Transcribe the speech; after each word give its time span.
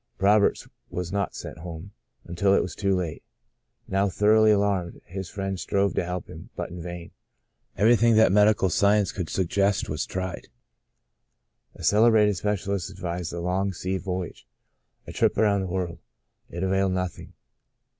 Roberts 0.17 0.67
was 0.89 1.11
not 1.11 1.35
sent 1.35 1.59
home— 1.59 1.91
until 2.25 2.55
it 2.55 2.63
was 2.63 2.73
too 2.75 2.95
late. 2.95 3.21
Now 3.87 4.09
thoroughly 4.09 4.49
alarmed, 4.49 4.99
his 5.05 5.29
friends 5.29 5.61
strove 5.61 5.93
to 5.93 6.03
help 6.03 6.27
him, 6.27 6.49
but 6.55 6.71
in 6.71 6.81
vain. 6.81 7.11
Everything 7.77 8.15
that 8.15 8.31
medical 8.31 8.71
science 8.71 9.11
could 9.11 9.29
suggest 9.29 9.89
was 9.89 10.07
tried. 10.07 10.47
A 11.75 11.83
celebrated 11.83 12.35
specialist 12.35 12.89
advised 12.89 13.31
a 13.31 13.39
long 13.41 13.73
sea 13.73 13.99
voyage— 13.99 14.47
a 15.05 15.13
trip 15.13 15.37
around 15.37 15.61
the 15.61 15.67
world. 15.67 15.99
It 16.49 16.63
availed 16.63 16.93
nothing. 16.93 17.33